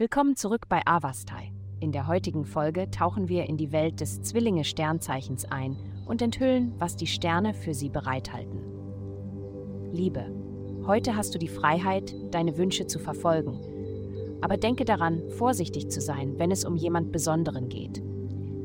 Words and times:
Willkommen 0.00 0.34
zurück 0.34 0.66
bei 0.70 0.80
Avastai. 0.86 1.52
In 1.78 1.92
der 1.92 2.06
heutigen 2.06 2.46
Folge 2.46 2.90
tauchen 2.90 3.28
wir 3.28 3.50
in 3.50 3.58
die 3.58 3.70
Welt 3.70 4.00
des 4.00 4.22
Zwillinge-Sternzeichens 4.22 5.44
ein 5.44 5.76
und 6.06 6.22
enthüllen, 6.22 6.72
was 6.78 6.96
die 6.96 7.06
Sterne 7.06 7.52
für 7.52 7.74
sie 7.74 7.90
bereithalten. 7.90 8.60
Liebe, 9.92 10.24
heute 10.86 11.16
hast 11.16 11.34
du 11.34 11.38
die 11.38 11.48
Freiheit, 11.48 12.14
deine 12.30 12.56
Wünsche 12.56 12.86
zu 12.86 12.98
verfolgen. 12.98 13.60
Aber 14.40 14.56
denke 14.56 14.86
daran, 14.86 15.20
vorsichtig 15.36 15.90
zu 15.90 16.00
sein, 16.00 16.38
wenn 16.38 16.50
es 16.50 16.64
um 16.64 16.76
jemand 16.76 17.12
Besonderen 17.12 17.68
geht. 17.68 18.02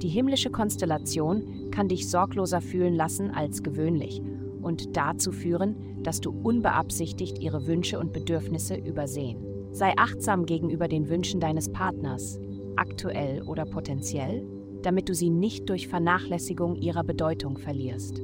Die 0.01 0.07
himmlische 0.07 0.51
Konstellation 0.51 1.69
kann 1.69 1.89
dich 1.89 2.09
sorgloser 2.09 2.61
fühlen 2.61 2.95
lassen 2.95 3.31
als 3.31 3.61
gewöhnlich 3.61 4.21
und 4.61 4.95
dazu 4.95 5.33
führen, 5.33 6.01
dass 6.01 6.21
du 6.21 6.31
unbeabsichtigt 6.31 7.39
ihre 7.39 7.67
Wünsche 7.67 7.99
und 7.99 8.13
Bedürfnisse 8.13 8.75
übersehen. 8.75 9.54
Sei 9.75 9.91
achtsam 9.97 10.45
gegenüber 10.45 10.87
den 10.87 11.09
Wünschen 11.09 11.41
deines 11.41 11.69
Partners, 11.69 12.39
aktuell 12.77 13.41
oder 13.41 13.65
potenziell, 13.65 14.47
damit 14.81 15.09
du 15.09 15.13
sie 15.13 15.29
nicht 15.29 15.67
durch 15.67 15.89
Vernachlässigung 15.89 16.77
ihrer 16.77 17.03
Bedeutung 17.03 17.57
verlierst. 17.57 18.21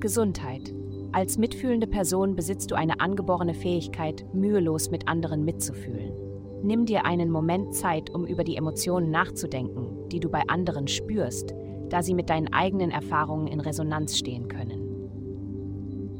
Gesundheit. 0.00 0.74
Als 1.12 1.38
mitfühlende 1.38 1.86
Person 1.86 2.36
besitzt 2.36 2.70
du 2.70 2.74
eine 2.74 3.00
angeborene 3.00 3.54
Fähigkeit, 3.54 4.26
mühelos 4.34 4.90
mit 4.90 5.08
anderen 5.08 5.46
mitzufühlen. 5.46 6.12
Nimm 6.62 6.84
dir 6.84 7.06
einen 7.06 7.30
Moment 7.30 7.72
Zeit, 7.74 8.10
um 8.10 8.26
über 8.26 8.44
die 8.44 8.56
Emotionen 8.56 9.10
nachzudenken, 9.10 10.10
die 10.10 10.20
du 10.20 10.28
bei 10.28 10.42
anderen 10.46 10.88
spürst, 10.88 11.54
da 11.88 12.02
sie 12.02 12.12
mit 12.12 12.28
deinen 12.28 12.52
eigenen 12.52 12.90
Erfahrungen 12.90 13.46
in 13.46 13.60
Resonanz 13.60 14.18
stehen 14.18 14.48
können 14.48 14.87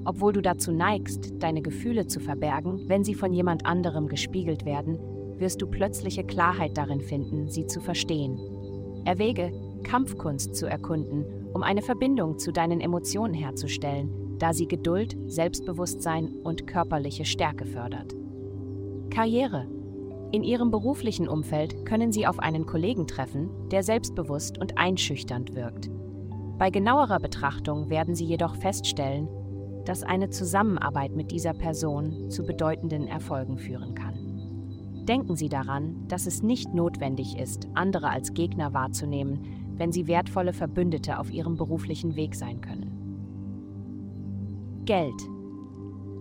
obwohl 0.08 0.32
du 0.32 0.40
dazu 0.40 0.72
neigst, 0.72 1.34
deine 1.38 1.60
Gefühle 1.60 2.06
zu 2.06 2.18
verbergen, 2.18 2.88
wenn 2.88 3.04
sie 3.04 3.12
von 3.12 3.30
jemand 3.34 3.66
anderem 3.66 4.08
gespiegelt 4.08 4.64
werden, 4.64 4.98
wirst 5.36 5.60
du 5.60 5.66
plötzliche 5.66 6.24
Klarheit 6.24 6.78
darin 6.78 7.02
finden, 7.02 7.50
sie 7.50 7.66
zu 7.66 7.82
verstehen. 7.82 8.40
Erwäge, 9.04 9.52
Kampfkunst 9.82 10.56
zu 10.56 10.64
erkunden, 10.64 11.26
um 11.52 11.62
eine 11.62 11.82
Verbindung 11.82 12.38
zu 12.38 12.52
deinen 12.52 12.80
Emotionen 12.80 13.34
herzustellen, 13.34 14.38
da 14.38 14.54
sie 14.54 14.66
Geduld, 14.66 15.14
Selbstbewusstsein 15.26 16.30
und 16.42 16.66
körperliche 16.66 17.26
Stärke 17.26 17.66
fördert. 17.66 18.14
Karriere. 19.10 19.66
In 20.32 20.42
ihrem 20.42 20.70
beruflichen 20.70 21.28
Umfeld 21.28 21.84
können 21.84 22.12
Sie 22.12 22.26
auf 22.26 22.38
einen 22.38 22.64
Kollegen 22.64 23.06
treffen, 23.06 23.50
der 23.70 23.82
selbstbewusst 23.82 24.58
und 24.58 24.78
einschüchternd 24.78 25.54
wirkt. 25.54 25.90
Bei 26.58 26.70
genauerer 26.70 27.20
Betrachtung 27.20 27.90
werden 27.90 28.14
Sie 28.14 28.24
jedoch 28.24 28.56
feststellen, 28.56 29.28
dass 29.88 30.02
eine 30.02 30.28
Zusammenarbeit 30.28 31.16
mit 31.16 31.30
dieser 31.30 31.54
Person 31.54 32.30
zu 32.30 32.44
bedeutenden 32.44 33.06
Erfolgen 33.08 33.56
führen 33.56 33.94
kann. 33.94 34.14
Denken 35.08 35.34
Sie 35.34 35.48
daran, 35.48 36.06
dass 36.08 36.26
es 36.26 36.42
nicht 36.42 36.74
notwendig 36.74 37.38
ist, 37.38 37.66
andere 37.72 38.10
als 38.10 38.34
Gegner 38.34 38.74
wahrzunehmen, 38.74 39.72
wenn 39.78 39.90
sie 39.90 40.06
wertvolle 40.06 40.52
Verbündete 40.52 41.18
auf 41.18 41.30
ihrem 41.30 41.56
beruflichen 41.56 42.16
Weg 42.16 42.34
sein 42.34 42.60
können. 42.60 42.98
Geld. 44.84 45.22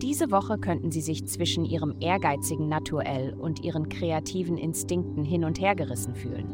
Diese 0.00 0.30
Woche 0.30 0.56
könnten 0.58 0.90
Sie 0.90 1.00
sich 1.00 1.26
zwischen 1.26 1.64
Ihrem 1.64 1.96
ehrgeizigen 2.00 2.68
Naturell 2.68 3.34
und 3.34 3.64
Ihren 3.64 3.88
kreativen 3.90 4.56
Instinkten 4.56 5.24
hin 5.24 5.44
und 5.44 5.60
her 5.60 5.74
gerissen 5.74 6.14
fühlen. 6.14 6.46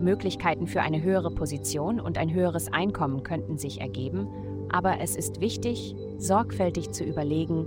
Möglichkeiten 0.00 0.66
für 0.66 0.80
eine 0.82 1.02
höhere 1.02 1.30
Position 1.30 2.00
und 2.00 2.16
ein 2.16 2.32
höheres 2.32 2.72
Einkommen 2.72 3.24
könnten 3.24 3.58
sich 3.58 3.80
ergeben, 3.80 4.28
aber 4.72 5.00
es 5.00 5.16
ist 5.16 5.40
wichtig, 5.40 5.94
sorgfältig 6.18 6.90
zu 6.90 7.04
überlegen, 7.04 7.66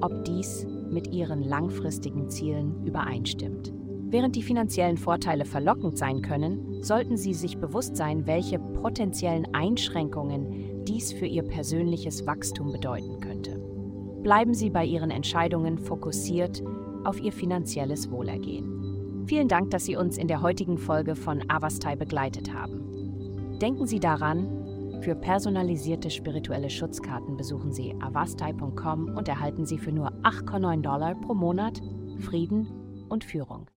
ob 0.00 0.24
dies 0.24 0.66
mit 0.90 1.12
ihren 1.12 1.42
langfristigen 1.42 2.28
Zielen 2.28 2.84
übereinstimmt. 2.84 3.72
Während 4.12 4.34
die 4.34 4.42
finanziellen 4.42 4.96
Vorteile 4.96 5.44
verlockend 5.44 5.96
sein 5.96 6.20
können, 6.20 6.82
sollten 6.82 7.16
Sie 7.16 7.32
sich 7.32 7.58
bewusst 7.58 7.96
sein, 7.96 8.26
welche 8.26 8.58
potenziellen 8.58 9.54
Einschränkungen 9.54 10.84
dies 10.84 11.12
für 11.12 11.26
Ihr 11.26 11.44
persönliches 11.44 12.26
Wachstum 12.26 12.72
bedeuten 12.72 13.20
könnte. 13.20 13.60
Bleiben 14.22 14.52
Sie 14.52 14.68
bei 14.68 14.84
Ihren 14.84 15.12
Entscheidungen 15.12 15.78
fokussiert 15.78 16.62
auf 17.04 17.20
Ihr 17.20 17.32
finanzielles 17.32 18.10
Wohlergehen. 18.10 19.26
Vielen 19.26 19.46
Dank, 19.46 19.70
dass 19.70 19.84
Sie 19.84 19.94
uns 19.94 20.18
in 20.18 20.26
der 20.26 20.42
heutigen 20.42 20.76
Folge 20.76 21.14
von 21.14 21.48
Avastai 21.48 21.94
begleitet 21.94 22.52
haben. 22.52 23.58
Denken 23.60 23.86
Sie 23.86 24.00
daran, 24.00 24.60
für 25.00 25.14
personalisierte 25.14 26.10
spirituelle 26.10 26.68
Schutzkarten 26.68 27.36
besuchen 27.36 27.72
Sie 27.72 27.94
avastai.com 28.00 29.16
und 29.16 29.28
erhalten 29.28 29.64
Sie 29.64 29.78
für 29.78 29.92
nur 29.92 30.12
8,9 30.22 30.82
Dollar 30.82 31.14
pro 31.14 31.34
Monat 31.34 31.80
Frieden 32.18 33.06
und 33.08 33.24
Führung. 33.24 33.66